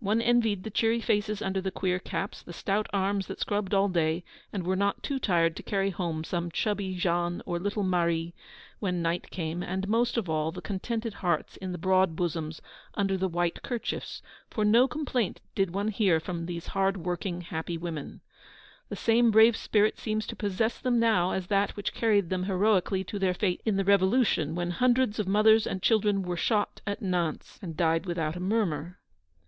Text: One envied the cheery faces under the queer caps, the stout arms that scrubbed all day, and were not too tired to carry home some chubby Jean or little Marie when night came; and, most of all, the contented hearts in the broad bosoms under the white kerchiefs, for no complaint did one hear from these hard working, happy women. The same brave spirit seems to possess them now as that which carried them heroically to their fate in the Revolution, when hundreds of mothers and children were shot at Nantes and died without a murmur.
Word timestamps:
One 0.00 0.20
envied 0.20 0.64
the 0.64 0.70
cheery 0.70 1.00
faces 1.00 1.40
under 1.40 1.60
the 1.60 1.70
queer 1.70 2.00
caps, 2.00 2.42
the 2.42 2.52
stout 2.52 2.88
arms 2.92 3.28
that 3.28 3.38
scrubbed 3.38 3.72
all 3.72 3.86
day, 3.88 4.24
and 4.52 4.64
were 4.66 4.74
not 4.74 5.00
too 5.04 5.20
tired 5.20 5.54
to 5.54 5.62
carry 5.62 5.90
home 5.90 6.24
some 6.24 6.50
chubby 6.50 6.96
Jean 6.96 7.40
or 7.46 7.60
little 7.60 7.84
Marie 7.84 8.34
when 8.80 9.00
night 9.00 9.30
came; 9.30 9.62
and, 9.62 9.86
most 9.86 10.16
of 10.16 10.28
all, 10.28 10.50
the 10.50 10.60
contented 10.60 11.14
hearts 11.14 11.56
in 11.56 11.70
the 11.70 11.78
broad 11.78 12.16
bosoms 12.16 12.60
under 12.94 13.16
the 13.16 13.28
white 13.28 13.62
kerchiefs, 13.62 14.22
for 14.50 14.64
no 14.64 14.88
complaint 14.88 15.40
did 15.54 15.70
one 15.70 15.86
hear 15.86 16.18
from 16.18 16.46
these 16.46 16.66
hard 16.74 16.96
working, 16.96 17.42
happy 17.42 17.78
women. 17.78 18.22
The 18.88 18.96
same 18.96 19.30
brave 19.30 19.56
spirit 19.56 19.98
seems 20.00 20.26
to 20.26 20.34
possess 20.34 20.80
them 20.80 20.98
now 20.98 21.30
as 21.30 21.46
that 21.46 21.76
which 21.76 21.94
carried 21.94 22.28
them 22.28 22.42
heroically 22.42 23.04
to 23.04 23.20
their 23.20 23.34
fate 23.34 23.60
in 23.64 23.76
the 23.76 23.84
Revolution, 23.84 24.56
when 24.56 24.72
hundreds 24.72 25.20
of 25.20 25.28
mothers 25.28 25.64
and 25.64 25.80
children 25.80 26.24
were 26.24 26.36
shot 26.36 26.80
at 26.88 27.00
Nantes 27.00 27.60
and 27.62 27.76
died 27.76 28.04
without 28.04 28.34
a 28.34 28.40
murmur. 28.40 28.98